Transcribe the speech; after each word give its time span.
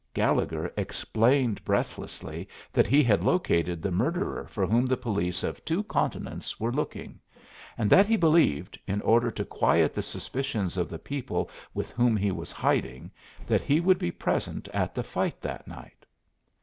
Gallegher 0.15 0.73
explained 0.77 1.63
breathlessly 1.63 2.49
that 2.73 2.87
he 2.87 3.03
had 3.03 3.23
located 3.23 3.83
the 3.83 3.91
murderer 3.91 4.47
for 4.47 4.65
whom 4.65 4.87
the 4.87 4.97
police 4.97 5.43
of 5.43 5.63
two 5.63 5.83
continents 5.83 6.59
were 6.59 6.71
looking, 6.73 7.19
and 7.77 7.87
that 7.91 8.07
he 8.07 8.17
believed, 8.17 8.79
in 8.87 8.99
order 9.03 9.29
to 9.29 9.45
quiet 9.45 9.93
the 9.93 10.01
suspicions 10.01 10.75
of 10.75 10.89
the 10.89 10.97
people 10.97 11.51
with 11.75 11.91
whom 11.91 12.17
he 12.17 12.31
was 12.31 12.51
hiding, 12.51 13.11
that 13.45 13.61
he 13.61 13.79
would 13.79 13.99
be 13.99 14.09
present 14.09 14.67
at 14.69 14.95
the 14.95 15.03
fight 15.03 15.39
that 15.39 15.67
night. 15.67 16.03